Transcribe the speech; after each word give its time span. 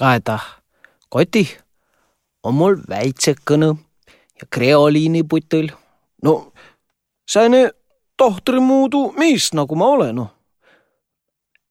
kaeda, 0.00 0.38
koti 1.12 1.44
on 2.44 2.56
mul 2.56 2.78
väitsekõne 2.88 3.74
ja 4.40 4.46
kreoliiniputel. 4.50 5.68
no 6.24 6.52
sääne 7.28 7.70
tohtrimuudu 8.16 9.12
mees, 9.18 9.52
nagu 9.52 9.76
ma 9.76 9.90
olen, 9.96 10.16
noh. 10.16 10.30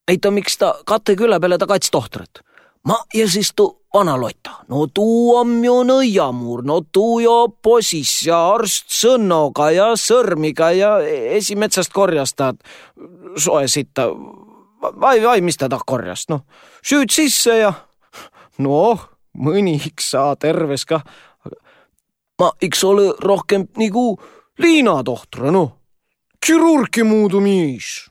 ei 0.07 0.18
ta, 0.18 0.31
miks 0.31 0.57
ta 0.57 0.76
kate 0.86 1.15
küla 1.18 1.39
peale 1.39 1.57
ta 1.57 1.68
kats 1.68 1.89
tohtrit. 1.92 2.44
ma 2.86 3.00
ja 3.13 3.26
siis 3.29 3.52
tu 3.55 3.68
vana 3.94 4.14
lotta, 4.21 4.61
no 4.70 4.86
tuu 4.93 5.36
on 5.36 5.57
ju 5.66 5.82
nõiamuur, 5.89 6.61
no 6.66 6.82
tuu 6.91 7.20
jo 7.25 7.38
posis 7.64 8.14
ja 8.27 8.38
arst 8.54 8.93
sõnnoga 8.93 9.71
ja 9.73 9.91
sõrmiga 9.98 10.70
ja 10.77 10.96
esimetsast 11.41 11.93
korjast 11.93 12.38
tahad 12.38 12.61
soe 13.38 13.68
sitta. 13.68 14.11
vai, 15.02 15.18
vai 15.23 15.41
mis 15.41 15.57
ta 15.57 15.70
tah 15.70 15.82
korjas, 15.86 16.30
noh, 16.30 16.46
süüd 16.86 17.09
sisse 17.09 17.57
ja 17.66 17.73
noh, 18.60 19.07
mõniks 19.39 20.12
saa 20.13 20.36
terves 20.36 20.86
kah. 20.86 21.04
ma 22.40 22.52
iks 22.62 22.84
ole 22.84 23.13
rohkem 23.20 23.68
nagu 23.77 24.20
Liina 24.59 24.98
tohtra, 25.08 25.54
noh, 25.55 25.72
kirurgi 26.44 27.05
muudu 27.08 27.40
miis 27.40 28.09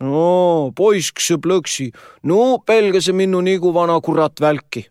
no 0.00 0.72
poisk 0.76 1.20
see 1.20 1.36
plõksi, 1.36 1.90
no 2.24 2.56
pelgase 2.64 3.12
minnu 3.12 3.42
nagu 3.44 3.72
vana 3.76 3.98
kurat 4.00 4.40
välki 4.40 4.86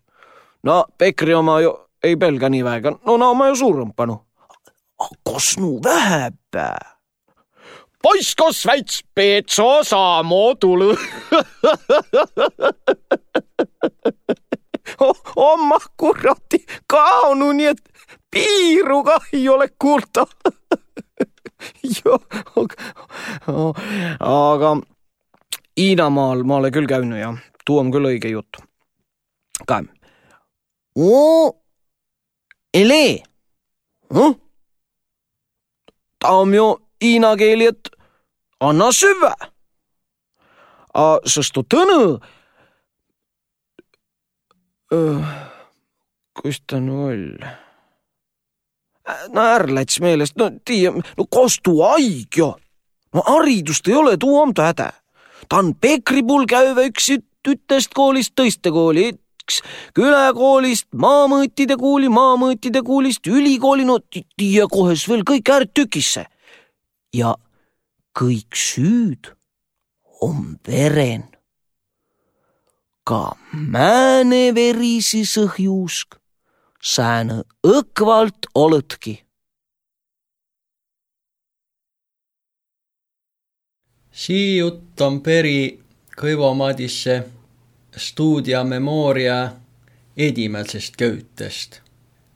no 0.66 0.84
Pekri 0.98 1.34
oma 1.34 1.60
ju 1.64 1.72
ei 2.02 2.16
pelga 2.16 2.48
nii 2.48 2.62
väga, 2.64 2.90
no 3.06 3.16
no 3.20 3.34
ma 3.34 3.48
ju 3.50 3.56
suurempa 3.60 4.06
noh. 4.08 4.20
kas 5.26 5.58
nu 5.58 5.80
väheb? 5.84 6.34
poiskos 8.02 8.66
väits 8.66 9.02
Peetso 9.14 9.84
Saamo 9.84 10.54
tulu 14.98 15.14
oma 15.36 15.78
kuradi 15.96 16.64
kaonu, 16.86 17.52
nii 17.52 17.66
et 17.66 17.82
piiru 18.30 19.02
kah 19.04 19.24
ei 19.32 19.48
ole 19.48 19.68
kuulda 19.78 20.26
aga 24.20 24.76
Hiinamaal 25.80 26.42
ma 26.44 26.56
olen 26.56 26.72
küll 26.72 26.86
käinud 26.86 27.18
ja 27.18 27.34
tuu 27.64 27.78
on 27.80 27.90
küll 27.92 28.06
õige 28.10 28.28
jutt. 28.32 28.56
ka 29.66 29.82
ele 32.74 33.22
ta 36.18 36.28
on 36.28 36.54
ju 36.54 36.66
hiina 37.02 37.36
keeli, 37.36 37.66
et 37.66 37.88
anna 38.60 38.90
süve. 38.92 39.32
sest 41.26 41.56
tõnu. 41.74 42.20
Kus 46.40 46.62
ta 46.66 46.80
nu 46.80 47.04
oll? 47.06 47.38
no 49.34 49.46
ärr 49.54 49.68
läts 49.74 50.00
meelest, 50.00 50.36
no 50.38 50.50
tiia, 50.64 50.92
no 50.92 51.26
kos 51.30 51.58
tuu 51.62 51.82
haig 51.82 52.36
jo. 52.36 52.52
no 53.14 53.24
haridust 53.26 53.88
ei 53.88 53.94
ole, 53.94 54.16
tuu 54.16 54.38
on 54.42 54.54
ta 54.54 54.70
häda. 54.70 54.92
ta 55.48 55.62
on 55.62 55.74
Pekri 55.74 56.22
puhul 56.22 56.46
käiva 56.46 56.86
üks 56.90 57.12
tütest 57.42 57.94
koolist 57.96 58.34
tõiste 58.36 58.70
kooli 58.70 59.12
läks 59.50 59.62
külakoolist 59.94 60.86
maamõõtide 60.94 61.76
kooli, 61.76 62.08
maamõõtide 62.08 62.82
koolist 62.82 63.26
ülikooli, 63.26 63.84
no 63.84 63.98
ja 64.38 64.66
kohe 64.70 64.94
veel 64.94 65.24
kõik 65.24 65.50
ääred 65.50 65.72
tükisse. 65.74 66.26
ja 67.12 67.34
kõik 68.14 68.54
süüd 68.54 69.34
on 70.20 70.58
veren. 70.66 71.24
Ka 73.04 73.36
määne 73.52 74.54
verisi 74.54 75.24
sõhjuusk, 75.24 76.16
sääne 76.82 77.42
õkvalt 77.66 78.50
oledki. 78.54 79.22
sii 84.20 84.58
jutt 84.58 85.00
on 85.00 85.20
peri 85.24 85.80
Kõivo 86.20 86.50
Madisse 86.54 87.14
Studia 87.96 88.64
Memoria 88.64 89.52
edimäisest 90.16 90.96
köütest. 90.96 91.80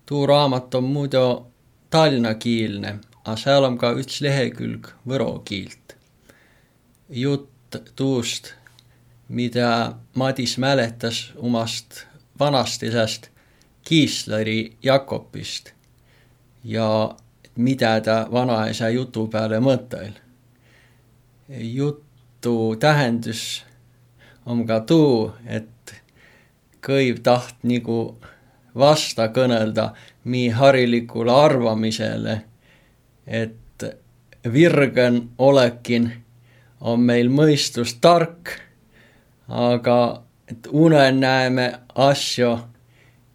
tuu 0.06 0.26
raamat 0.26 0.74
on 0.74 0.84
muidu 0.84 1.46
talnakiilne, 1.90 2.98
a 3.24 3.36
seal 3.36 3.64
on 3.64 3.76
ka 3.78 3.92
üks 4.00 4.20
lehekülg 4.20 4.88
võro 5.08 5.42
kiilt. 5.44 5.96
jutt 7.10 7.76
tuust, 7.96 8.54
mida 9.34 9.94
Madis 10.14 10.58
mäletas 10.58 11.32
omast 11.36 12.06
vanastisest 12.38 13.28
Kiisleri 13.84 14.76
Jakobist 14.82 15.70
ja 16.64 17.16
mida 17.56 18.00
ta 18.00 18.26
vanaisa 18.32 18.88
jutu 18.88 19.26
peale 19.26 19.58
mõtel. 19.60 20.12
jutu 21.48 22.76
tähendus 22.80 23.64
on 24.46 24.66
ka 24.66 24.80
tuu, 24.80 25.32
et 25.46 25.94
kõiv 26.80 27.20
taht 27.22 27.56
nagu 27.62 28.16
vasta 28.74 29.28
kõnelda 29.28 29.92
nii 30.24 30.48
harilikule 30.48 31.32
arvamisele, 31.32 32.40
et 33.26 33.84
virgen 34.52 35.28
olekin 35.38 36.12
on 36.80 37.00
meil 37.00 37.28
mõistus 37.28 37.96
tark, 38.00 38.60
aga 39.48 40.22
et 40.50 40.68
unen 40.72 41.20
näeme 41.20 41.72
asju 41.94 42.58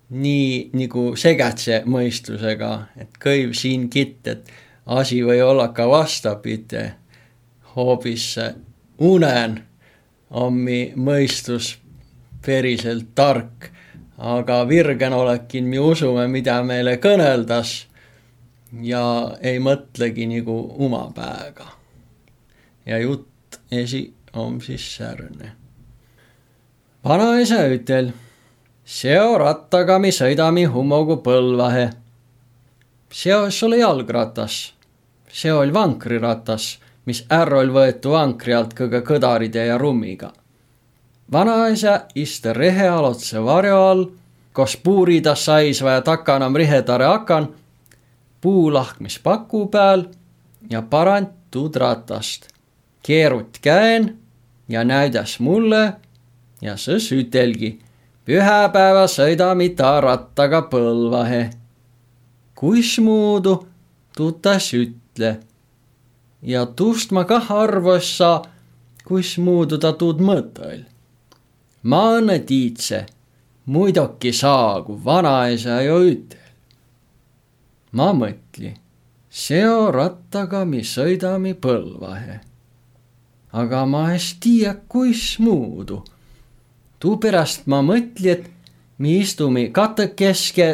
nii 0.09 0.69
nagu 0.73 1.13
segatse 1.17 1.83
mõistusega, 1.85 2.71
et 2.97 3.17
kõiv 3.21 3.53
siin 3.57 3.89
kitt, 3.89 4.27
et 4.27 4.49
asi 4.89 5.21
või 5.25 5.41
olla 5.45 5.67
ka 5.73 5.85
vastapidi, 5.89 6.87
hoopis 7.75 8.31
unen 8.97 9.59
on 10.29 10.53
mi 10.53 10.79
mõistus 10.95 11.75
päriselt 12.45 13.13
tark, 13.15 13.69
aga 14.17 14.63
virgen 14.67 15.13
olekin 15.13 15.69
me 15.69 15.79
usume, 15.79 16.27
mida 16.27 16.59
meile 16.63 16.97
kõneldas 16.97 17.85
ja 18.81 19.03
ei 19.41 19.59
mõtlegi 19.59 20.27
nagu 20.29 20.57
oma 20.77 21.09
päega. 21.15 21.75
ja 22.85 22.97
jutt 22.97 23.59
esi 23.71 24.13
on 24.33 24.61
siis 24.61 24.95
särne. 24.95 25.51
Vanaisa 27.03 27.63
ütel, 27.67 28.11
seo 28.85 29.37
rattaga 29.37 29.99
me 29.99 30.11
sõidame 30.11 30.65
Hummogu 30.65 31.21
Põlvahe. 31.23 31.89
seos 33.11 33.63
oli 33.63 33.79
jalgratas, 33.79 34.73
see 35.31 35.53
oli 35.53 35.73
vankriratas 35.73 36.79
mis 37.09 37.23
ärrol 37.33 37.71
võetu 37.73 38.13
vankri 38.13 38.53
alt 38.53 38.75
kõige 38.77 39.01
kõdaride 39.05 39.65
ja 39.71 39.77
rummiga. 39.81 40.31
vanaisa 41.31 41.93
iste 42.15 42.53
rehealotse 42.53 43.41
varjo 43.45 43.79
all, 43.91 44.05
kos 44.53 44.75
puurida 44.83 45.35
saisva 45.35 45.97
ja 45.97 46.01
takanam 46.01 46.55
rihetare 46.55 47.05
akan, 47.05 47.47
puulahkmis 48.41 49.19
paku 49.23 49.65
peal 49.67 50.05
ja 50.69 50.81
parantud 50.81 51.75
ratast. 51.75 52.47
keerut 53.03 53.57
käen 53.61 54.17
ja 54.67 54.83
näidas 54.83 55.39
mulle 55.39 55.93
ja 56.61 56.75
sõs 56.75 57.11
ütelgi, 57.15 57.79
pühapäeva 58.25 59.07
sõidame 59.07 59.69
ta 59.75 59.99
rattaga 60.01 60.61
Põlvahe. 60.71 61.49
kuismuudu 62.55 63.67
tutas 64.15 64.73
ütle 64.73 65.39
ja 66.41 66.65
tuust 66.65 67.11
ma 67.11 67.23
kah 67.25 67.51
arvassa, 67.51 68.41
kuis 69.05 69.37
muudu 69.37 69.77
ta 69.77 69.93
tuud 69.93 70.19
mõtõl. 70.21 70.83
ma 71.83 72.01
õnne 72.17 72.39
tiidse, 72.45 73.05
muidoki 73.65 74.33
saagu 74.33 74.99
vanaisa 75.05 75.81
jo 75.81 75.99
ütel. 76.11 76.51
ma 77.91 78.11
mõtli, 78.13 78.73
seo 79.29 79.91
rattaga 79.91 80.65
mi 80.65 80.83
sõidami 80.83 81.53
Põlvahe. 81.53 82.39
aga 83.51 83.85
ma 83.85 84.13
es 84.13 84.33
tiiä, 84.39 84.75
kuis 84.87 85.39
muudu. 85.39 86.03
Tuupärast 86.99 87.67
ma 87.67 87.81
mõtli, 87.85 88.29
et 88.29 88.49
mi 88.99 89.19
istumi 89.19 89.69
katekeske, 89.71 90.69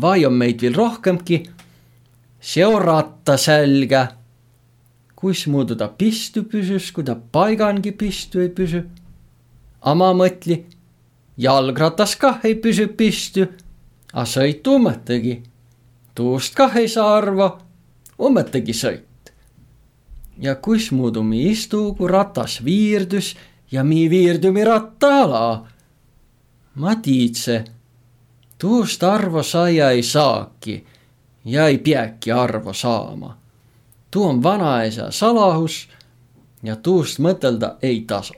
vai 0.00 0.24
on 0.26 0.36
meid 0.38 0.62
veel 0.62 0.76
rohkemgi, 0.76 1.42
seo 2.40 2.78
ratta 2.78 3.36
selga 3.40 4.06
kuismuudu 5.18 5.74
ta 5.74 5.88
pistu 5.90 6.44
püsüs, 6.46 6.92
kui 6.94 7.02
ta 7.04 7.16
paigangi 7.16 7.90
pistu 7.90 8.42
ei 8.44 8.50
püsü. 8.54 8.84
A 9.82 9.94
ma 9.98 10.12
mõtli, 10.14 10.60
jalgratas 11.38 12.14
kah 12.20 12.44
ei 12.46 12.54
püsü 12.62 12.86
pistu, 12.98 13.48
a 14.14 14.22
sõit 14.24 14.66
ummõttegi. 14.66 15.42
tuust 16.14 16.54
kah 16.54 16.76
ei 16.76 16.88
saa 16.88 17.16
arva, 17.16 17.58
ummõttegi 18.18 18.74
sõit. 18.74 19.04
ja 20.38 20.54
kuismuudu 20.54 21.22
mi 21.22 21.50
istu, 21.50 21.94
kui 21.98 22.08
ratas 22.08 22.60
viirdus 22.64 23.34
ja 23.72 23.84
mi 23.84 24.10
viirdumi 24.10 24.64
ratta 24.64 25.22
ala. 25.22 25.66
ma 26.74 26.94
tiidse, 26.94 27.64
tuust 28.58 29.02
arvo 29.02 29.42
saia 29.42 29.90
ei 29.90 30.02
saaki 30.02 30.86
ja 31.44 31.66
ei 31.66 31.78
peagi 31.78 32.32
arvo 32.32 32.72
saama. 32.72 33.38
tuu 34.10 34.24
on 34.24 34.42
vanaisa 34.42 35.10
salahus 35.10 35.88
ja 36.62 36.76
tuust 36.76 37.18
mõtelda 37.18 37.76
ei 37.82 38.04
tasu. 38.06 38.34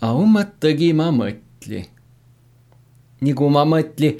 A 0.00 0.12
ummõttagi 0.12 0.92
ma 0.92 1.10
mõtli. 1.12 1.84
nagu 3.20 3.50
ma 3.50 3.64
mõtli, 3.64 4.16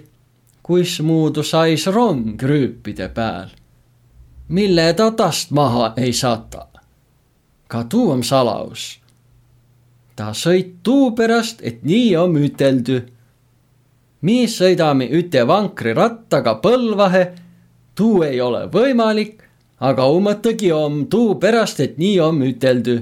kuismuudu 0.62 1.43
sais 1.43 1.87
rong 1.87 2.43
rüüpide 2.43 3.08
pääl, 3.08 3.49
mille 4.49 4.93
ta 4.94 5.11
tast 5.11 5.50
maha 5.50 5.93
ei 5.96 6.12
sata. 6.12 6.67
ka 7.69 7.85
tuu 7.85 8.11
on 8.11 8.25
salahus. 8.25 9.00
Ta 10.20 10.34
sõit 10.37 10.82
tuu 10.84 11.14
pärast, 11.17 11.62
et 11.64 11.81
nii 11.88 12.12
on 12.20 12.37
üteldü 12.37 12.99
mi 14.20 14.44
sõidame 14.49 15.08
üte 15.17 15.46
vankrirattaga 15.49 16.58
Põlvahe, 16.61 17.22
tuu 17.96 18.25
ei 18.26 18.40
ole 18.40 18.67
võimalik, 18.72 19.40
aga 19.81 20.08
ummõttagi 20.12 20.72
om 20.76 21.05
tuu 21.12 21.37
pärast, 21.40 21.81
et 21.81 21.99
nii 21.99 22.20
on 22.20 22.43
üteldü. 22.44 22.99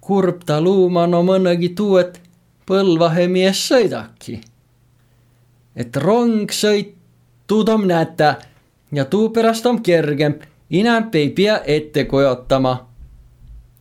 kurb 0.00 0.44
ta 0.46 0.60
luuma 0.60 1.06
no 1.06 1.22
mõnegi 1.22 1.74
tuu, 1.76 1.98
et 1.98 2.20
Põlvahe 2.66 3.28
mies 3.28 3.68
sõidaki. 3.68 4.40
et 5.76 5.96
rong 5.96 6.50
sõit, 6.50 6.94
tuud 7.46 7.68
om 7.68 7.86
näte 7.86 8.36
ja 8.92 9.04
tuu 9.04 9.28
pärast 9.30 9.66
om 9.66 9.82
kergem, 9.82 10.34
inämp 10.70 11.14
ei 11.14 11.30
pea 11.30 11.60
ette 11.66 12.04
kujutama. 12.04 12.86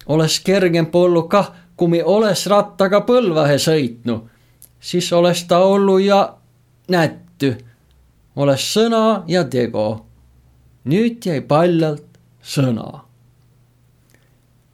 oleks 0.07 0.39
kergem 0.39 0.85
pollu 0.85 1.23
kah, 1.23 1.66
kui 1.77 1.87
me 1.87 2.03
oleks 2.03 2.47
rattaga 2.49 3.01
Põlvahe 3.05 3.59
sõitnu 3.61 4.21
siis 4.79 5.13
oleks 5.13 5.43
ta 5.43 5.59
ollu 5.59 5.97
ja 5.97 6.33
nätty, 6.89 7.57
oleks 8.35 8.73
sõna 8.73 9.23
ja 9.27 9.43
tego. 9.43 10.05
nüüd 10.83 11.25
jäi 11.25 11.41
paljalt 11.41 12.19
sõna. 12.43 13.03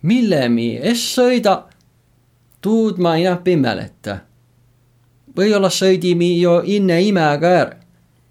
mille 0.02 0.50
mi 0.50 0.78
es 0.78 1.16
sõida, 1.16 1.64
tuud 2.62 2.98
ma 2.98 3.16
inap 3.16 3.48
ei 3.48 3.56
mäleta. 3.56 4.18
või-olla 5.38 5.70
sõidimi 5.70 6.42
jo 6.42 6.62
inne 6.66 7.02
imega 7.02 7.48
ära, 7.48 7.76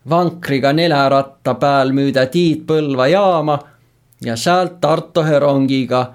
vankriga 0.08 0.72
neljaratta 0.72 1.54
peal 1.54 1.92
müüda 1.92 2.26
Tiit 2.26 2.66
Põlva 2.66 3.06
jaama 3.08 3.58
ja 4.20 4.36
sealt 4.36 4.80
Tartohe 4.80 5.38
rongiga, 5.38 6.14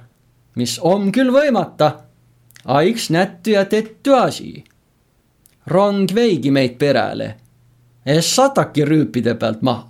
mis 0.56 0.80
on 0.80 1.12
küll 1.12 1.32
võimata, 1.32 2.07
aiks 2.68 3.10
nättu 3.10 3.50
ja 3.50 3.66
tettu 3.66 4.14
asi 4.14 4.64
rong 5.68 6.08
veigi 6.16 6.52
meid 6.52 6.78
perele, 6.80 7.36
es 8.06 8.30
sataki 8.36 8.86
rüüpide 8.88 9.36
pealt 9.36 9.62
maha. 9.62 9.90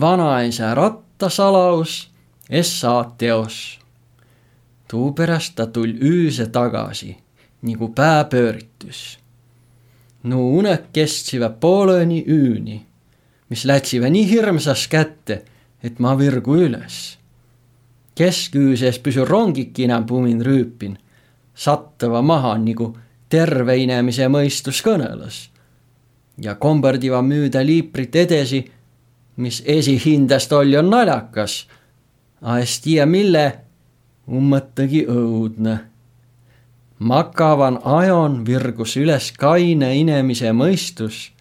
vanaisa 0.00 0.74
rattasalaus, 0.74 2.10
es 2.50 2.80
saa 2.80 3.14
teos. 3.18 3.78
tuu 4.88 5.12
pärast 5.12 5.54
ta 5.54 5.66
tul 5.66 5.92
üüse 6.00 6.46
tagasi, 6.46 7.16
nagu 7.62 7.88
pää 7.88 8.24
pööritus. 8.24 9.18
no 10.22 10.48
unek 10.48 10.92
kestsiva 10.92 11.50
pooleni 11.50 12.24
üüni, 12.26 12.86
mis 13.50 13.64
lätsiva 13.64 14.08
nii 14.08 14.30
hirmsas 14.30 14.88
kätte, 14.88 15.42
et 15.82 15.98
ma 15.98 16.18
virgu 16.18 16.56
üles. 16.56 17.18
Kesküüses 18.16 18.98
püsu 19.02 19.26
rongiki 19.28 19.84
enam 19.84 20.06
pumin 20.06 20.40
rüüpin, 20.44 20.96
sattava 21.54 22.22
maha 22.22 22.56
nagu 22.58 22.94
terve 23.28 23.76
inemise 23.78 24.28
mõistus 24.28 24.82
kõneles. 24.84 25.48
ja 26.38 26.54
kombardiva 26.54 27.22
müüda 27.22 27.62
liiprit 27.64 28.16
edasi, 28.16 28.64
mis 29.36 29.62
esihindest 29.66 30.52
oli 30.52 30.76
on 30.76 30.90
naljakas, 30.90 31.66
a 32.42 32.58
es 32.60 32.80
tea 32.80 33.06
mille, 33.06 33.58
ummõttagi 34.28 35.06
õudne. 35.08 35.78
makavan 36.98 37.78
ajon 37.84 38.46
virgus 38.46 38.96
üles 38.96 39.32
kaine 39.32 39.96
inemise 39.96 40.52
mõistus 40.52 41.32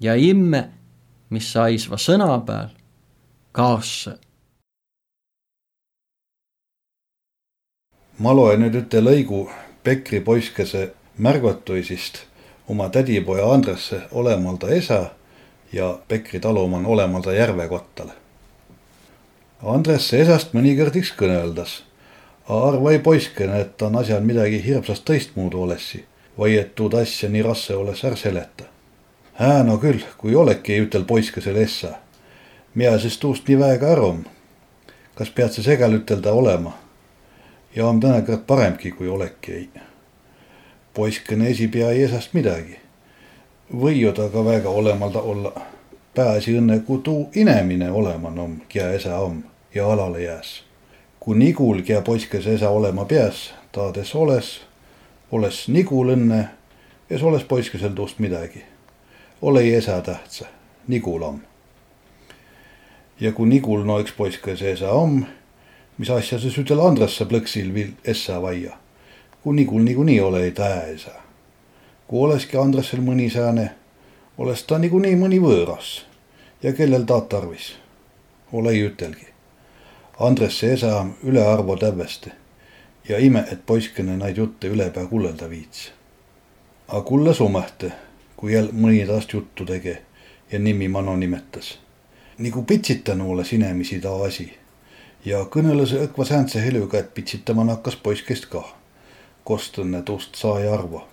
ja 0.00 0.14
imme, 0.14 0.68
mis 1.30 1.52
saisva 1.52 1.96
sõna 1.96 2.38
peal, 2.40 2.68
kaosse 3.52 4.18
ma 8.18 8.34
loen 8.34 8.64
nüüd 8.64 8.74
üte 8.74 9.00
lõigu 9.02 9.46
Pekri 9.86 10.18
poiskese 10.20 10.90
märgatuisist 11.22 12.24
oma 12.68 12.88
tädipoja 12.90 13.46
Andresse 13.52 14.00
olemalda 14.10 14.70
esa 14.74 15.10
ja 15.72 15.98
Pekri 16.08 16.40
talumann 16.40 16.86
olemalda 16.86 17.32
järvekottal. 17.32 18.10
Andresse 19.62 20.20
esast 20.22 20.54
mõnikord 20.54 20.96
iks 20.98 21.12
kõneldas. 21.18 21.82
arva 22.48 22.92
ei 22.92 22.98
poiskene, 22.98 23.60
et 23.60 23.82
on 23.82 23.96
asjal 23.96 24.20
midagi 24.20 24.64
hirmsast 24.64 25.04
tõistmuudu 25.04 25.62
olessi 25.62 26.04
või 26.38 26.58
et 26.58 26.74
tuud 26.74 26.94
asja 26.94 27.28
nii 27.28 27.42
rasse 27.42 27.76
oles 27.76 28.04
är 28.04 28.16
seleta. 28.16 28.64
hää 29.32 29.62
no 29.64 29.78
küll, 29.78 30.02
kui 30.18 30.34
oleki 30.34 30.80
ütel 30.80 31.04
poiskesele 31.04 31.62
essa. 31.62 31.98
mina 32.74 32.98
siis 32.98 33.18
tuust 33.18 33.48
nii 33.48 33.58
väega 33.58 33.92
arum. 33.92 34.24
kas 35.14 35.30
pead 35.30 35.52
sa 35.52 35.62
segal 35.62 35.92
ütelda 35.92 36.32
olema? 36.32 36.87
Ja 37.76 37.86
on 37.86 38.00
tõenäoliselt 38.00 38.46
paremgi, 38.46 38.90
kui 38.90 39.08
oleki 39.08 39.52
ei 39.52 39.68
poiskene 40.98 41.48
esipea 41.48 41.90
ei 41.90 42.02
esast 42.02 42.32
midagi. 42.34 42.74
võiu 43.70 44.10
ta 44.12 44.24
ka 44.28 44.44
väga 44.44 44.68
olemalda 44.68 45.20
olla. 45.20 45.52
pääsi 46.14 46.56
õnne, 46.58 46.80
kui 46.80 46.98
tuu 46.98 47.30
inemine 47.34 47.90
olema 47.90 48.30
nom, 48.30 48.56
kia 48.68 48.90
esa 48.90 49.18
om 49.18 49.42
ja 49.74 49.86
alale 49.92 50.22
jääs. 50.22 50.62
kui 51.20 51.36
nigul, 51.38 51.82
kia 51.82 52.00
poiskese 52.02 52.54
esa 52.54 52.70
olema 52.70 53.04
peas, 53.04 53.54
taades 53.72 54.14
oles, 54.14 54.60
oles 55.30 55.68
nigul 55.68 56.10
õnne, 56.16 56.48
es 57.10 57.22
oles 57.22 57.44
poiskesel 57.44 57.94
tuust 57.94 58.18
midagi. 58.18 58.64
ole 59.42 59.60
ei 59.60 59.74
esa 59.74 60.00
tähtsa, 60.00 60.46
nigul 60.88 61.22
om. 61.22 61.40
ja 63.20 63.32
kui 63.32 63.48
nigul 63.48 63.84
no 63.84 64.00
üks 64.00 64.12
poiskese 64.16 64.72
esa 64.72 64.90
om, 64.90 65.26
mis 65.98 66.10
asja 66.10 66.38
sa 66.38 66.50
sütel 66.50 66.80
Andresse 66.80 67.24
plõksil 67.24 67.72
viil 67.74 67.96
essa 68.04 68.42
vaia 68.42 68.76
kui 69.48 69.54
nigul 69.54 69.82
niikuinii 69.82 70.20
ole 70.20 70.44
ei 70.44 70.50
tähesa. 70.50 71.10
kui 72.06 72.20
olekski 72.20 72.56
Andresel 72.56 73.00
mõni 73.00 73.30
sääne, 73.30 73.70
oleks 74.38 74.62
ta 74.62 74.78
niikuinii 74.78 75.16
mõni 75.16 75.38
võõras 75.40 76.02
ja 76.62 76.72
kellel 76.72 77.02
ta 77.02 77.20
tarvis. 77.20 77.76
ole 78.52 78.70
ei 78.70 78.82
ütelgi. 78.86 79.26
Andresse 80.20 80.72
esa 80.72 81.06
ülearvo 81.22 81.76
tävveste 81.76 82.30
ja 83.08 83.18
ime, 83.18 83.44
et 83.52 83.66
poiskene 83.66 84.16
neid 84.16 84.36
jutte 84.36 84.68
ülepea 84.68 85.06
kullelda 85.06 85.50
viits. 85.50 85.92
A 86.88 87.00
kulle 87.00 87.34
sumehte, 87.34 87.92
kui 88.36 88.52
jälle 88.52 88.72
mõni 88.72 89.06
taast 89.06 89.32
juttu 89.32 89.64
tege 89.64 90.02
ja 90.52 90.58
nimi 90.58 90.88
Mano 90.88 91.16
nimetas. 91.16 91.78
nagu 92.38 92.62
pitsitanu 92.62 93.30
ole 93.30 93.44
sinemisi 93.44 94.00
ta 94.00 94.24
asi 94.24 94.52
ja 95.24 95.44
kõneles 95.44 95.92
õkva 95.92 96.24
säänse 96.24 96.60
helüga, 96.62 96.98
et 96.98 97.14
pitsitama 97.14 97.64
hakkas 97.64 97.96
poiskest 97.96 98.46
kah 98.46 98.74
kostõnne 99.44 100.02
tuust 100.02 100.34
sai 100.36 100.68
arvo. 100.68 101.06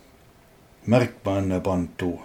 märkma 0.86 1.38
enne 1.40 1.60
pandu, 1.60 2.20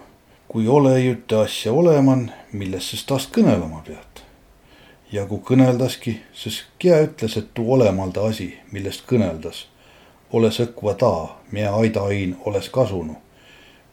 kui 0.47 0.67
ole 0.67 0.91
üte 1.11 1.35
asja 1.35 1.71
oleman, 1.73 2.31
millest 2.51 2.91
siis 2.91 3.05
taast 3.05 3.31
kõnelema 3.37 3.81
pead. 3.87 4.23
ja 5.11 5.25
kui 5.25 5.39
kõneldaski, 5.39 6.19
siis 6.33 6.63
kia 6.79 7.01
ütles, 7.07 7.37
et 7.37 7.53
tuu 7.53 7.73
olemalda 7.73 8.25
asi, 8.27 8.57
millest 8.71 9.07
kõneldas, 9.07 9.65
ole 10.31 10.51
sõkva 10.51 10.93
ta, 10.93 11.13
mia 11.51 11.73
aidain 11.75 12.37
oles 12.45 12.69
kasunu, 12.69 13.15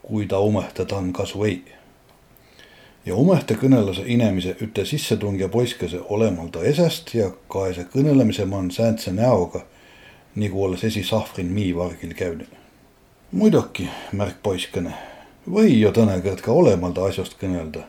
kui 0.03 0.27
ta 0.27 0.41
umehta 0.41 0.85
tan 0.85 1.13
kasu 1.13 1.45
ei 1.45 1.78
ja 3.09 3.17
umehte 3.17 3.57
kõnelas 3.57 4.03
inemise 4.05 4.53
üte 4.65 4.85
sissetungja 4.85 5.49
poiskese 5.49 6.01
olemalda 6.13 6.61
esest 6.69 7.15
ja 7.17 7.31
kaese 7.49 7.87
kõnelemise 7.89 8.45
man 8.45 8.71
sääntse 8.71 9.13
näoga 9.17 9.63
nagu 10.37 10.65
olles 10.65 10.85
esisahvrin 10.85 11.49
miivargil 11.53 12.13
käinud. 12.15 12.51
muidugi, 13.33 13.89
märk 14.13 14.43
poiskene, 14.43 14.93
või 15.51 15.81
ju 15.81 15.93
tõenäoliselt 15.93 16.45
ka 16.45 16.53
olemalda 16.53 17.05
asjast 17.09 17.39
kõnelda 17.41 17.87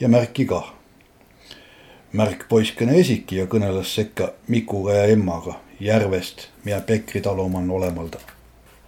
ja 0.00 0.08
märki 0.08 0.46
kah. 0.46 0.72
märk 2.12 2.48
poiskene 2.48 2.96
esiki 3.00 3.36
ja 3.36 3.46
kõneles 3.46 3.94
sekka 3.94 4.32
Mikuga 4.48 4.94
ja 4.94 5.04
emmaga 5.04 5.60
järvest, 5.80 6.48
mida 6.64 6.80
Pekri 6.80 7.20
talumann 7.20 7.70
olemalda. 7.70 8.18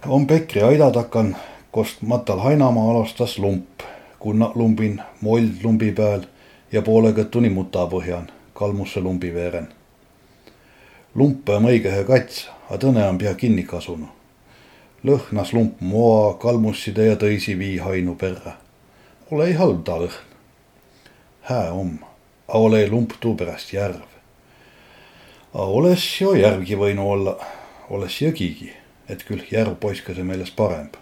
on 0.07 0.27
Pekri 0.27 0.61
aida 0.61 0.91
takan, 0.91 1.35
kost 1.71 2.01
matal 2.01 2.39
Hainamaa 2.39 2.89
alustas 2.89 3.37
lump, 3.37 3.81
kuna 4.25 4.51
lumbin 4.55 5.01
mold 5.21 5.51
lumbi 5.63 5.91
peal 5.91 6.23
ja 6.73 6.81
poole 6.81 7.11
kõtuni 7.13 7.51
muta 7.53 7.83
põhjan, 7.85 8.23
kalmusse 8.57 8.99
lumbi 8.99 9.29
veeren. 9.33 9.67
lump 11.15 11.49
on 11.49 11.67
õige 11.69 11.91
kats, 12.07 12.47
a 12.69 12.79
tõne 12.81 13.03
on 13.05 13.19
pea 13.21 13.35
kinni 13.35 13.63
kasunud. 13.63 14.09
lõhnas 15.03 15.53
lump 15.53 15.81
moa, 15.81 16.33
kalmusside 16.41 17.05
ja 17.05 17.15
tõisi 17.15 17.53
viihainu 17.57 18.15
perre. 18.15 18.53
ole 19.31 19.45
ei 19.47 19.53
halb 19.53 19.83
ta 19.85 19.99
lõhn. 20.01 20.17
hää 21.41 21.71
om, 21.71 21.99
a 22.47 22.57
ole 22.57 22.87
lump 22.87 23.13
tuu 23.19 23.35
pärast 23.35 23.73
järv. 23.73 24.01
A 25.53 25.61
oles 25.61 26.21
jo 26.21 26.33
järvgi 26.33 26.75
võinu 26.75 27.11
olla, 27.11 27.37
oles 27.89 28.21
jõgigi, 28.21 28.73
et 29.09 29.23
küll 29.23 29.45
järv 29.51 29.75
poiskase 29.75 30.23
meelest 30.23 30.55
paremb. 30.55 30.97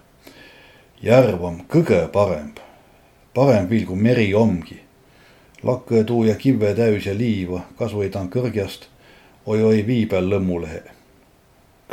järv 1.01 1.43
om 1.43 1.61
kõige 1.69 2.07
paremb, 2.11 2.59
parem 3.33 3.67
kui 3.67 3.95
meri 3.95 4.33
omgi 4.33 4.83
lakkõetuu 5.63 6.25
ja 6.27 6.35
kive 6.35 6.73
täüs 6.75 7.05
ja 7.07 7.13
liiva, 7.15 7.63
kas 7.79 7.93
või 7.95 8.09
ta 8.11 8.21
on 8.23 8.29
kõrgjast, 8.31 8.89
oi-oi 9.47 9.85
vii 9.87 10.05
peal 10.11 10.27
lõmmulehe. 10.29 10.81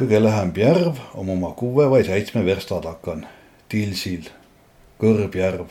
kõige 0.01 0.23
lähem 0.23 0.53
järv 0.57 0.99
on 1.15 1.29
oma 1.29 1.51
kuue 1.53 1.87
või 1.87 2.05
seitsme 2.05 2.45
versta 2.45 2.81
takan, 2.81 3.27
Tilsil, 3.69 4.31
Kõrbjärv. 4.99 5.67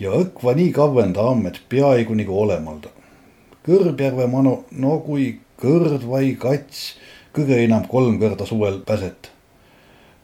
ja 0.00 0.10
õkva 0.10 0.54
nii 0.54 0.72
kavvenda 0.72 1.20
amm, 1.20 1.46
et 1.46 1.60
peaaegu 1.68 2.14
nagu 2.14 2.40
olemalda. 2.40 2.88
Kõrbjärve 3.66 4.26
manu, 4.26 4.64
no 4.70 4.98
kui 4.98 5.38
kõrd 5.56 6.02
vai 6.08 6.34
kats, 6.34 6.96
kõige 7.32 7.62
enam 7.64 7.86
kolm 7.86 8.18
korda 8.18 8.46
suvel 8.46 8.80
päset. 8.80 9.30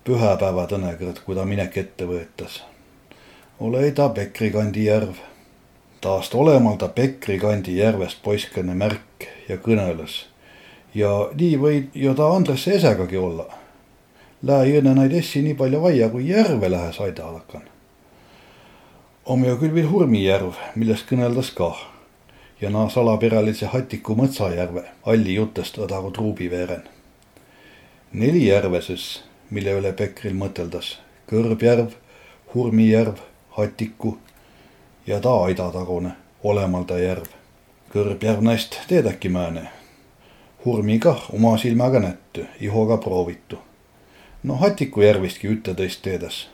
pühapäeva 0.04 0.66
tõnekõrd, 0.66 1.22
kui 1.24 1.34
ta 1.34 1.44
minek 1.44 1.76
ette 1.76 2.04
võetas. 2.04 2.62
Ole 3.60 3.90
ta 3.90 4.08
Pekri 4.08 4.50
kandi 4.50 4.84
järv 4.84 5.16
taast 6.00 6.34
olemalda 6.34 6.88
Pekri 6.88 7.38
kandi 7.38 7.76
järvest 7.76 8.22
poiskene 8.22 8.74
märk 8.74 9.26
ja 9.48 9.56
kõneles. 9.56 10.26
ja 10.94 11.10
nii 11.34 11.56
võid 11.58 11.94
ju 11.94 12.14
ta 12.14 12.30
Andresse 12.34 12.74
esegagi 12.74 13.16
olla. 13.16 13.46
Lähe 14.42 14.78
õnne 14.78 14.94
naid 14.94 15.12
essi 15.12 15.42
nii 15.42 15.54
palju 15.54 15.80
vaia, 15.82 16.08
kui 16.08 16.28
järve 16.28 16.70
lähe 16.70 16.92
saida 16.92 17.26
alakan. 17.26 17.62
om 19.24 19.44
ju 19.44 19.56
küll 19.56 19.74
veel 19.74 19.90
Hurmijärv, 19.90 20.54
millest 20.74 21.10
kõneldas 21.10 21.50
kah. 21.54 21.78
ja 22.60 22.70
naa 22.70 22.88
salaperelise 22.88 23.66
Hatiku 23.66 24.14
Mõtsajärve, 24.14 24.84
alli 25.02 25.34
jutest 25.34 25.78
õdagu 25.78 26.12
Truubiveeren. 26.12 26.82
neli 28.12 28.46
järve 28.46 28.82
siis, 28.82 29.22
mille 29.50 29.72
üle 29.80 29.92
Pekril 29.92 30.34
mõteldas. 30.34 30.98
Kõrbjärv, 31.26 31.90
Hurmijärv, 32.54 33.18
Hatiku 33.58 34.18
ja 35.06 35.20
ta 35.20 35.42
aidatagune 35.42 36.10
Olemalda 36.44 36.98
järv. 36.98 37.24
kõrbjärv 37.90 38.40
naist 38.40 38.76
teedäki 38.88 39.28
määne. 39.28 39.62
Hurmi 40.64 40.98
kah 40.98 41.24
oma 41.34 41.56
silmaga 41.58 42.00
nättu, 42.00 42.40
ihoga 42.60 42.96
proovitu. 42.96 43.58
no 44.42 44.54
Hatiku 44.54 45.00
järvistki 45.00 45.48
üte-teist 45.48 46.02
teedas. 46.02 46.48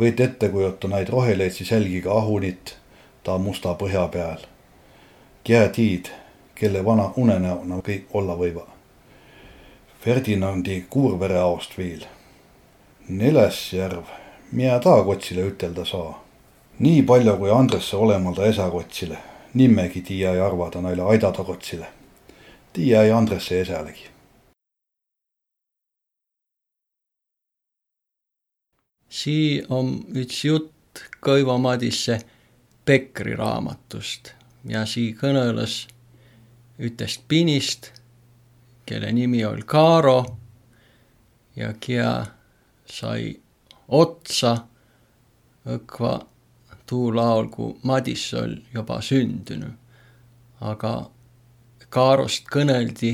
võid 0.00 0.20
ette 0.20 0.48
kujuta 0.48 0.88
naid 0.88 1.08
roheleitsi 1.08 1.64
sälgiga 1.64 2.12
ahunit 2.12 2.76
ta 3.22 3.38
musta 3.38 3.74
põhja 3.74 4.08
peal. 4.08 4.44
Kää 5.44 5.68
tiid, 5.68 6.06
kelle 6.54 6.84
vana 6.84 7.12
unenäona 7.16 7.76
kõik 7.76 8.04
olla 8.12 8.36
võiva. 8.36 8.66
Ferdinandi 10.04 10.84
Kuurvere 10.90 11.38
aost 11.38 11.78
viil. 11.78 12.04
Neles 13.08 13.72
järv, 13.72 14.04
mida 14.52 14.78
ta 14.78 15.02
kotsile 15.04 15.42
ütelda 15.48 15.84
saa 15.84 16.21
nii 16.82 17.02
palju 17.02 17.36
kui 17.38 17.50
Andresse 17.50 17.96
olemalda 17.96 18.46
esakotsile, 18.50 19.18
nimmegi 19.54 20.00
tiia 20.02 20.32
ei 20.34 20.40
arvada 20.40 20.80
naile 20.80 21.02
aidata 21.02 21.44
kotsile. 21.44 21.86
tiia 22.72 23.02
ei 23.02 23.12
Andresse 23.12 23.60
esalegi. 23.60 24.10
sii 29.08 29.62
on 29.68 29.98
üks 30.16 30.44
jutt 30.44 31.00
Kõivo 31.26 31.58
Madisse 31.58 32.18
Pekri 32.84 33.36
raamatust 33.36 34.32
ja 34.68 34.86
sii 34.86 35.12
kõneles 35.20 35.86
ütest 36.80 37.22
pinist, 37.28 37.92
kelle 38.86 39.12
nimi 39.12 39.44
oli 39.44 39.62
Kaaro 39.62 40.24
ja 41.56 41.72
kia 41.80 42.26
sai 42.86 43.36
otsa 43.88 44.56
õkva 45.66 46.31
tuu 46.92 47.14
laul, 47.16 47.46
kui 47.48 47.74
Madis 47.82 48.34
oli 48.34 48.62
juba 48.74 49.00
sündinud. 49.00 49.78
aga 50.60 51.10
Kaarost 51.88 52.44
kõneldi 52.52 53.12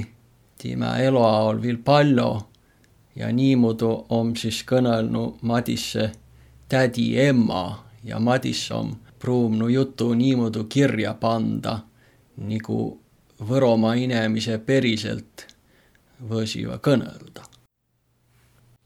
tema 0.59 0.97
eluajal 0.99 1.63
veel 1.63 1.79
palju 1.87 2.33
ja 3.17 3.31
niimoodi 3.33 3.91
on 4.19 4.35
siis 4.37 4.65
kõnelnud 4.67 5.39
Madisse 5.43 6.11
tädi 6.69 7.07
emma 7.23 7.63
ja 8.05 8.19
Madis 8.19 8.67
on 8.75 8.97
pruuvnud 9.19 9.71
jutu 9.71 10.11
niimoodi 10.15 10.67
kirja 10.69 11.15
panda, 11.15 11.79
nagu 12.37 12.99
Võromaa 13.49 13.95
inimese 13.95 14.59
päriselt 14.59 15.47
võisiva 16.31 16.83
kõnelda. 16.83 17.47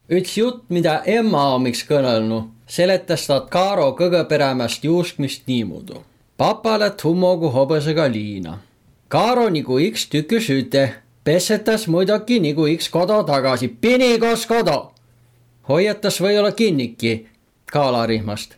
üks 0.09 0.37
jutt, 0.37 0.69
mida 0.69 1.01
emma 1.05 1.55
on 1.55 1.63
miks 1.65 1.81
kõnelnud 1.89 2.52
seletas 2.67 3.27
ta 3.27 3.41
Kaaro 3.49 3.91
kõgeperämäst 3.91 4.83
juuskmist 4.83 5.47
niimoodi. 5.47 5.93
papa 6.37 6.79
lätt 6.79 7.03
hummogu 7.03 7.49
hobusega 7.49 8.11
liina. 8.11 8.59
Kaaro 9.07 9.49
nagu 9.49 9.79
üks 9.79 10.07
tükki 10.09 10.39
süüte, 10.41 10.93
pessetas 11.23 11.87
muidugi 11.87 12.39
nagu 12.39 12.67
üks 12.67 12.89
kodu 12.89 13.23
tagasi, 13.23 13.67
pini 13.67 14.19
koos 14.19 14.45
kodu. 14.45 14.91
hoiatas 15.69 16.21
või-olla 16.21 16.51
kinniki 16.51 17.27
kaalarihmast. 17.71 18.55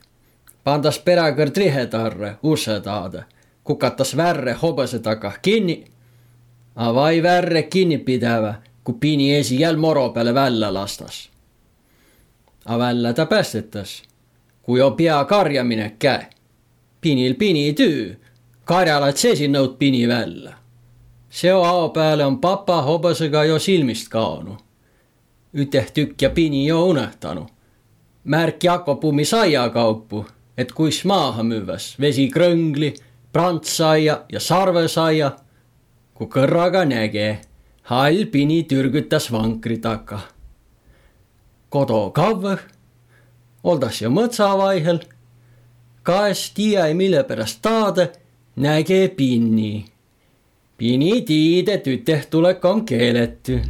pandas 0.64 1.00
perekõrd 1.00 1.58
rihetarre 1.58 2.38
use 2.44 2.80
taada, 2.82 3.24
kukatas 3.64 4.18
värre 4.18 4.54
hobuse 4.54 5.00
taga 5.00 5.34
kinni. 5.42 5.86
Avai 6.76 7.24
värre 7.24 7.64
kinni 7.64 7.98
pidava, 7.98 8.56
kui 8.84 8.96
pini 9.00 9.36
esi 9.36 9.60
jälle 9.60 9.80
moro 9.80 10.10
peale 10.10 10.34
välja 10.34 10.74
lastas 10.74 11.35
a 12.66 12.80
välja 12.80 13.14
ta 13.14 13.26
päästetas, 13.26 14.04
kui 14.62 14.82
on 14.82 14.96
pea 14.96 15.26
karjamine 15.26 15.96
käe. 16.00 16.30
pinil 17.02 17.36
pini 17.36 17.74
tüü, 17.74 18.16
karjalat 18.66 19.18
seesi 19.18 19.48
nõud 19.48 19.78
pini 19.78 20.08
välja. 20.08 20.54
seo 21.30 21.64
ao 21.64 21.90
peale 21.90 22.26
on 22.26 22.38
papa 22.38 22.82
hobusega 22.82 23.44
jo 23.44 23.60
silmist 23.60 24.10
kaonu. 24.10 24.58
üteh 25.54 25.92
tükk 25.94 26.22
ja 26.22 26.30
pini 26.30 26.68
jo 26.68 26.86
unehtanu. 26.86 27.48
märk 28.24 28.64
Jakobumi 28.64 29.26
saiakaupu, 29.26 30.26
et 30.58 30.72
kuis 30.72 31.06
maaha 31.06 31.44
müüvas 31.44 31.96
vesikrõngli, 32.00 32.94
prantsaia 33.32 34.22
ja 34.32 34.40
sarvesaia. 34.40 35.32
kui 36.14 36.28
kõrraga 36.28 36.86
näge, 36.86 37.42
hall 37.84 38.26
pini 38.26 38.64
türgutas 38.64 39.32
vankri 39.32 39.78
taga 39.78 40.35
kodu 41.76 42.12
kavvõh, 42.16 42.62
oldas 43.68 43.98
jo 44.00 44.08
mõtsa 44.14 44.48
vaihel, 44.56 45.02
kaes 46.08 46.48
tiiä 46.56 46.86
mille 46.96 47.24
pärast 47.28 47.60
taada, 47.66 48.08
näge 48.56 49.02
pinni. 49.18 49.86
Pini 50.78 51.22
tiide 51.28 51.78
tüteh 51.84 52.28
tulek 52.32 52.66
on 52.66 52.86
keeletty. 52.86 53.62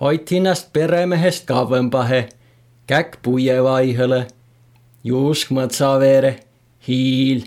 hoit 0.00 0.30
hinnast 0.30 0.72
peremehest 0.72 1.44
kavvõmbahe, 1.46 2.28
käkk 2.86 3.20
puie 3.22 3.62
vaihele, 3.62 4.26
juusk 5.04 5.52
mõtsaveere, 5.52 6.34
hiil. 6.88 7.44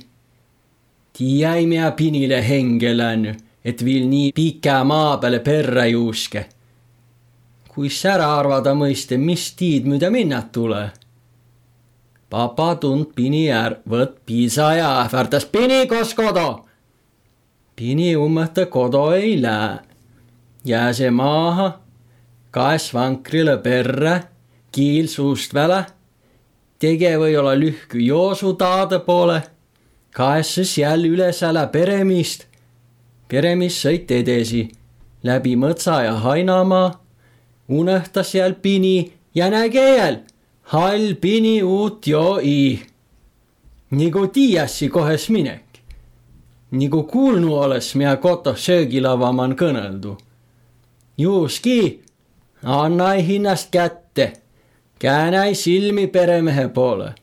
tiiä 1.13 1.55
ei 1.55 1.65
mea 1.65 1.91
pinile 1.91 2.47
henge 2.47 2.97
läänü, 2.97 3.35
et 3.65 3.85
viil 3.85 4.07
nii 4.07 4.31
pika 4.31 4.83
maa 4.83 5.17
peale 5.17 5.39
perre 5.39 5.89
juuske 5.89 6.45
kuis 7.75 7.97
ära 8.07 8.29
arvada 8.37 8.71
mõiste, 8.71 9.17
mis 9.19 9.49
tiid 9.59 9.87
mööda 9.89 10.07
minna 10.11 10.39
tule. 10.51 10.91
papa 12.29 12.75
tund 12.75 13.11
pini 13.15 13.49
är, 13.51 13.77
võt 13.87 14.15
piisa 14.25 14.69
ja 14.75 14.89
ähvardas 15.03 15.45
pini 15.45 15.87
koos 15.87 16.13
kodu. 16.15 16.63
pini 17.75 18.15
ummõhta 18.15 18.65
kodu 18.65 19.11
ei 19.11 19.41
lähe. 19.41 19.79
jääse 20.65 21.11
maaha, 21.11 21.79
kaes 22.51 22.93
vankrile 22.93 23.57
perre, 23.57 24.23
kiil 24.71 25.07
suust 25.07 25.53
väle. 25.53 25.85
tege 26.79 27.17
või-olla 27.17 27.59
lühkü 27.59 27.99
joosu 27.99 28.53
taade 28.53 28.99
poole, 28.99 29.41
kaes 30.11 30.55
siis 30.55 30.77
jälle 30.77 31.07
üles 31.07 31.43
ära 31.43 31.67
peremist. 31.67 32.47
peremis 33.27 33.83
sõit 33.85 34.11
edasi 34.11 34.71
läbi 35.23 35.55
mõtsa 35.55 36.03
ja 36.03 36.13
hainamaa 36.13 37.04
unõhtas 37.69 38.31
seal 38.31 38.53
pini 38.61 39.13
ja 39.35 39.49
näge 39.49 39.95
jäl 39.97 40.23
hall 40.65 41.13
pini 41.21 41.63
uut 41.63 42.07
joi. 42.07 42.79
nagu 43.91 44.27
tiiassi 44.27 44.89
kohes 44.89 45.29
minek. 45.29 45.63
nagu 46.71 47.03
kuulnu 47.03 47.53
oles, 47.55 47.95
mida 47.95 48.15
kotoh 48.17 48.57
söögilavaman 48.57 49.55
kõneldu. 49.55 50.17
juuski, 51.17 52.01
anna 52.63 53.09
hinnast 53.09 53.71
kätte. 53.71 54.33
käänäi 54.99 55.55
silmi 55.55 56.07
peremehe 56.07 56.67
poole. 56.67 57.13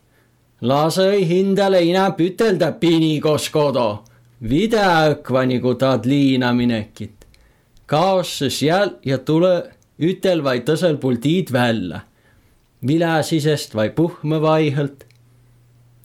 lasõi 0.61 1.27
hindale 1.27 1.83
inäp 1.83 2.21
ütelda 2.21 2.73
pinikos 2.73 3.51
kodo. 3.51 4.05
videõkva 4.43 5.47
nagu 5.47 5.75
taad 5.75 6.07
liina 6.07 6.53
minekit. 6.53 7.27
kaoses 7.87 8.63
jäl 8.63 8.91
ja 9.05 9.19
tule 9.19 9.82
ütel 10.03 10.45
vaid 10.45 10.67
tõsel 10.69 10.99
puldiid 10.99 11.53
välja. 11.53 12.01
vile 12.87 13.23
sisest 13.23 13.75
vai 13.75 13.91
puhme 13.91 14.41
vaihõlt. 14.41 15.05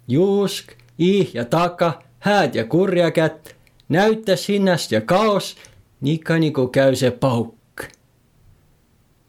juusk, 0.08 0.72
ih 0.98 1.36
ja 1.36 1.46
taka, 1.46 2.02
hääd 2.20 2.56
ja 2.56 2.66
kurja 2.66 3.12
kätt, 3.12 3.56
näütas 3.90 4.50
hinnast 4.50 4.92
ja 4.92 5.02
kaos, 5.02 5.56
nika 6.02 6.40
nagu 6.40 6.68
käü 6.68 6.96
see 6.96 7.12
pauk 7.12 7.58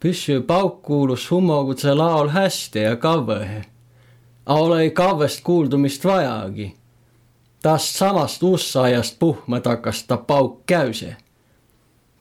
püssy 0.01 0.41
pauk 0.47 0.83
kuulus 0.83 1.31
hummogutse 1.31 1.95
laol 1.95 2.31
hästi 2.31 2.85
ja 2.87 2.97
kavvõhe. 2.97 3.63
A 4.47 4.55
olei 4.55 4.91
kavvest 4.91 5.43
kuuldumist 5.45 6.05
vajagi. 6.05 6.75
Tast 7.63 7.99
samast 7.99 8.43
ussaiast 8.43 9.19
puhma 9.19 9.61
takas 9.61 10.05
ta 10.07 10.17
pauk 10.17 10.63
käüse. 10.67 11.17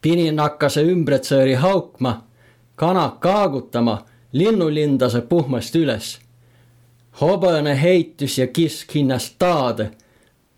Pinin 0.01 0.39
hakkas 0.39 0.77
ümbretsõõri 0.81 1.55
haukma, 1.61 2.23
kanak 2.77 3.19
kaagutama, 3.19 4.05
linnulindase 4.31 5.21
puhmast 5.21 5.75
üles. 5.75 6.19
hobõne 7.21 7.73
heitus 7.81 8.37
ja 8.37 8.47
kisk 8.47 8.93
hinnast 8.95 9.35
taade, 9.39 9.91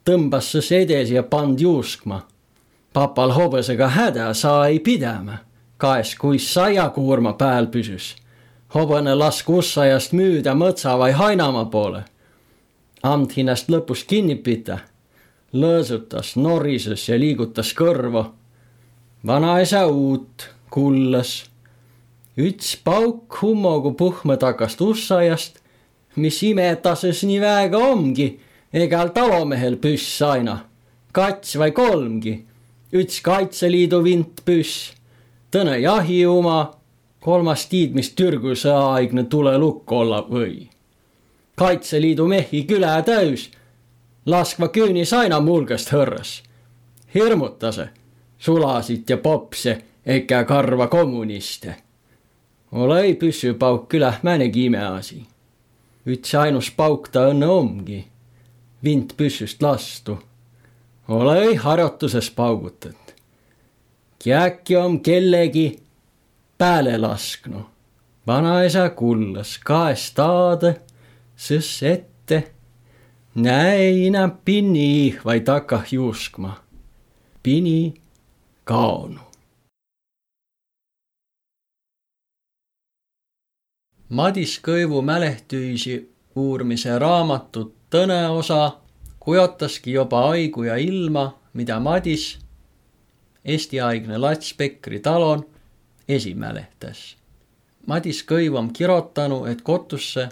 tõmbas 0.05 0.51
sõs 0.51 0.71
edesi 0.71 1.15
ja 1.15 1.23
pand 1.23 1.59
juuskma. 1.59 2.21
papal 2.93 3.31
hobõsega 3.31 3.88
häda 3.88 4.33
saa 4.33 4.67
ei 4.67 4.79
pidama 4.79 5.49
kaes, 5.79 6.15
kui 6.15 6.39
saiakuurma 6.39 7.33
pääl 7.33 7.67
püsüs. 7.67 8.15
hobune 8.75 9.15
lask 9.15 9.49
ussaiast 9.49 10.11
müüda 10.13 10.53
mõtsa 10.53 10.97
vai 10.99 11.11
hainamaa 11.11 11.65
poole. 11.65 12.03
Amt 13.03 13.38
hinnast 13.38 13.69
lõpus 13.69 14.03
kinni 14.07 14.35
pita. 14.35 14.79
lõõsutas, 15.53 16.35
norises 16.35 17.09
ja 17.09 17.19
liigutas 17.19 17.73
kõrvu. 17.73 18.25
vanaisa 19.25 19.88
uut 19.88 20.49
kullas. 20.69 21.49
Üts 22.39 22.75
pauk 22.84 23.41
hummogu 23.41 23.93
puhma 23.93 24.38
takast 24.38 24.81
ussaiast, 24.81 25.60
mis 26.15 26.43
imetases 26.43 27.24
nii 27.27 27.41
väega 27.41 27.81
ongi, 27.91 28.29
egal 28.74 29.12
talomehel 29.15 29.75
püss 29.77 30.22
aina. 30.22 30.65
kats 31.12 31.58
vai 31.58 31.72
kolmgi, 31.72 32.46
üts 32.93 33.22
Kaitseliidu 33.22 34.03
vint 34.03 34.41
püss 34.46 35.00
Tõne 35.50 35.79
jahiuma, 35.81 36.75
kolmas 37.25 37.63
tiid, 37.72 37.96
mis 37.98 38.12
Türgu 38.13 38.53
sõjaaegne 38.53 39.24
tulelukk 39.29 39.91
olla 39.91 40.22
või. 40.29 40.69
kaitseliidu 41.55 42.27
mehi 42.27 42.63
küla 42.69 43.01
täis, 43.01 43.50
laskva 44.25 44.69
küünis 44.69 45.13
aina 45.13 45.39
mulgast 45.39 45.89
hõrras. 45.89 46.43
hirmutase, 47.13 47.89
sulasid 48.38 49.10
ja 49.10 49.17
popse 49.17 49.81
ega 50.05 50.43
karva 50.43 50.88
kommuniste. 50.88 51.75
Ole 52.71 53.01
ei 53.01 53.15
püssü 53.15 53.53
pauk 53.57 53.89
külah 53.89 54.23
määnegi 54.23 54.65
imeasi. 54.65 55.25
üks 56.05 56.35
ainus 56.35 56.71
pauk 56.71 57.11
ta 57.11 57.29
õnne 57.31 57.45
ongi, 57.45 58.05
vint 58.83 59.17
püssüst 59.17 59.61
lastu. 59.61 60.19
ole 61.07 61.39
ei 61.47 61.55
harjutuses 61.55 62.29
paugutad 62.29 63.09
äkki 64.27 64.77
on 64.77 64.99
kellegi 64.99 65.79
pääle 66.57 66.97
lasknud. 66.97 67.63
vanaisa 68.27 68.89
kullas 68.89 69.57
kaes 69.57 70.11
taada, 70.11 70.73
sõs 71.38 71.83
ette. 71.83 72.51
näe 73.35 74.07
enam 74.07 74.31
pinni, 74.45 75.19
vaid 75.25 75.47
hakka 75.47 75.83
juuskma. 75.91 76.62
pini 77.43 77.93
kaonu. 78.63 79.29
Madis 84.10 84.60
Kõivu 84.65 85.02
mälehtüisi 85.02 86.15
uurimise 86.36 87.00
raamatut 87.00 87.76
Tõneosa 87.89 88.72
kujutaski 89.19 89.91
juba 89.91 90.24
aigu 90.30 90.63
ja 90.63 90.76
ilma, 90.76 91.36
mida 91.54 91.80
Madis 91.80 92.39
Eesti-aegne 93.45 94.17
Lats 94.17 94.54
Pekri 94.54 95.00
talon 95.00 95.45
esimälehtäs. 96.08 97.17
Madis 97.88 98.24
Kõiv 98.26 98.58
on 98.58 98.74
kirotanu, 98.74 99.45
et 99.45 99.62
kotusse 99.62 100.30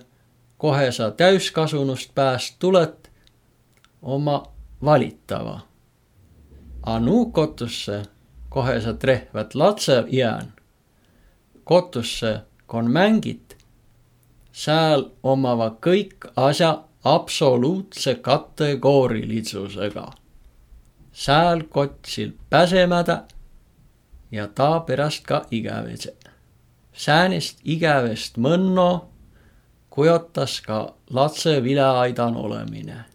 kohe 0.57 0.91
sa 0.91 1.11
täiskasunust 1.11 2.15
pääst 2.15 2.55
tulet 2.59 3.11
oma 4.01 4.43
valitava. 4.83 5.59
A 6.83 6.99
nuu 6.99 7.31
kotusse 7.31 8.01
kohe 8.49 8.81
sa 8.81 8.93
trehvat 8.93 9.55
latse 9.55 10.03
jään. 10.07 10.53
kotusse 11.63 12.39
kon 12.65 12.91
mängit, 12.91 13.46
sääl 14.57 15.03
omava 15.23 15.69
kõik 15.85 16.31
asja 16.35 16.71
absoluutse 17.03 18.15
kategoorilisusega 18.15 20.07
sääl 21.17 21.63
kotsil 21.63 22.31
päsemädä 22.49 23.23
ja 24.31 24.47
ta 24.47 24.79
peräst 24.79 25.25
ka 25.25 25.45
igävese. 25.51 26.15
säänest 26.93 27.59
igävest 27.63 28.37
mõnno 28.37 29.05
kujotas 29.89 30.61
ka 30.61 30.95
latse 31.09 31.63
vileaidan 31.63 32.35
olemine. 32.35 33.05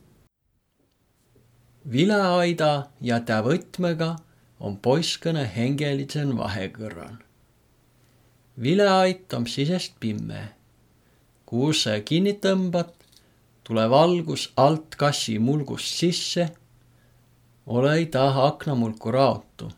vileaida 1.93 2.83
ja 3.01 3.21
tä 3.21 3.43
võtmega 3.43 4.17
on 4.61 4.77
poiskõne 4.77 5.51
hengelitsen 5.57 6.37
vahekõrran. 6.37 7.19
vileait 8.63 9.33
on 9.33 9.47
sisest 9.47 9.95
pimme. 10.01 10.49
Kuhu 11.53 11.75
sa 11.77 11.99
kinni 12.01 12.33
tõmbad, 12.41 12.95
tuleb 13.61 13.91
valgus 13.93 14.47
alt 14.57 14.97
kassi 14.97 15.37
mulgust 15.39 15.99
sisse 16.01 16.47
ole 17.67 18.07
taha 18.07 18.47
aknamulku 18.47 19.13
raotu. 19.13 19.69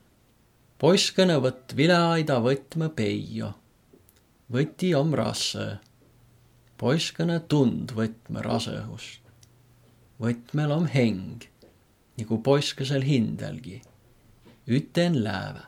poiskõne 0.79 1.37
võtt 1.41 1.75
vileaida 1.77 2.39
võtme 2.41 2.89
peio. 2.89 3.51
võti 4.53 4.95
om 4.95 5.15
rasse. 5.15 5.79
poiskõne 6.79 7.41
tund 7.49 7.91
võtme 7.93 8.43
rasehust. 8.43 9.21
võtmel 10.21 10.71
om 10.71 10.87
heng, 10.87 11.43
nagu 12.19 12.39
poiskesel 12.39 13.03
hindelgi. 13.03 13.83
üten 14.69 15.25
läävä, 15.25 15.67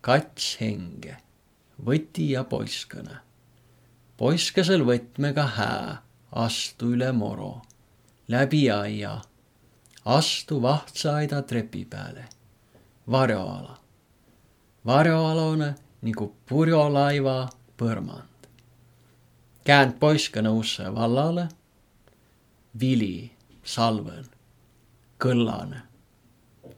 kats 0.00 0.56
henge, 0.60 1.16
võti 1.78 2.30
ja 2.30 2.44
poiskõne. 2.44 3.27
Poiskesel 4.18 4.84
võtmega 4.84 5.46
hää, 5.56 5.96
astu 6.32 6.92
üle 6.92 7.12
moro, 7.16 7.62
läbi 8.28 8.66
aia 8.70 9.16
astu 10.08 10.62
vahtsaida 10.62 11.42
trepi 11.42 11.84
peale. 11.84 12.24
varjoala. 13.10 13.78
varjoalune 14.86 15.74
nagu 16.02 16.36
purjolaiva 16.48 17.48
põrmand. 17.76 18.48
käänd 19.64 19.98
poiskõne 20.00 20.48
usse 20.48 20.94
vallale. 20.94 21.48
vili, 22.80 23.30
salven, 23.64 24.24
kõllane, 25.18 25.82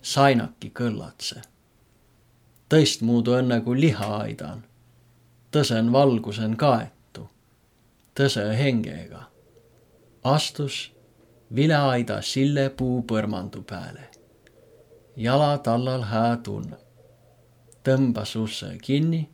sainaki 0.03 0.71
kõllatse. 0.71 1.41
tõistmuudu 2.69 3.39
õnne 3.39 3.61
kui 3.65 3.81
liha 3.81 4.17
aidan. 4.17 4.65
tõsen 5.53 5.93
valgusen 5.93 6.57
kaetu, 6.57 7.00
tõse 8.15 8.45
hengega. 8.57 9.23
astus 10.25 10.93
vileaida 11.55 12.23
sillepuu 12.23 13.03
põrmandu 13.03 13.63
pääle. 13.63 14.09
jala 15.17 15.59
tallal 15.59 16.03
hää 16.03 16.37
tunne. 16.37 16.77
tõmbas 17.85 18.37
usse 18.37 18.79
kinni. 18.83 19.31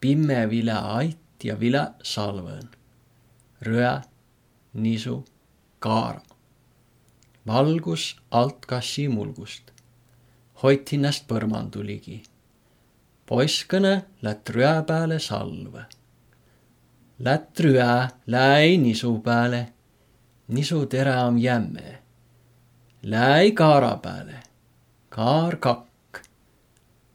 pimme 0.00 0.50
vileait 0.50 1.44
ja 1.44 1.60
vile 1.60 1.86
salven. 2.02 2.68
röö, 3.62 4.00
nisu, 4.72 5.24
kaara. 5.78 6.22
valgus 7.46 8.16
alt 8.30 8.66
kassi 8.66 9.08
mulgust. 9.08 9.70
hoid 10.62 10.88
hinnast 10.92 11.28
põrmandu 11.28 11.86
ligi. 11.86 12.22
poiskõne 13.26 14.02
lätt 14.22 14.50
röö 14.50 14.82
peale 14.82 15.18
salve. 15.18 15.86
Lätryää 17.18 18.08
läi 18.26 18.76
nisu 18.76 19.18
päälle, 19.18 19.72
nisu 20.48 20.86
teräm 20.86 21.38
jämme. 21.38 21.98
Läi 23.02 23.52
kaara 23.52 23.96
päälle, 23.96 24.40
kaar 25.08 25.56
kakk. 25.56 25.86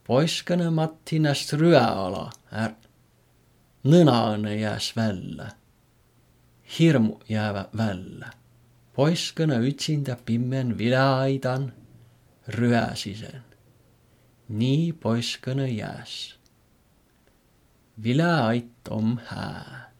Poiskane 0.07 0.69
Matti 0.69 1.19
näst 1.19 1.53
ryöala 1.53 2.31
är. 2.51 2.73
Nõnaane 3.83 4.55
jääs 4.55 4.95
välja. 4.95 5.47
Hirmu 6.79 7.19
jäävä 7.29 7.65
välja. 7.77 8.27
Poiskane 8.93 9.57
ütsinda 9.57 10.17
pimmen 10.25 10.77
vileaidan 10.77 11.73
ryää 12.47 12.95
sisen. 12.95 13.43
Nii 14.49 14.93
poiskane 14.93 15.67
jääs. 15.69 16.39
Vileait 18.03 18.87
om 18.89 19.17
hää. 19.25 19.90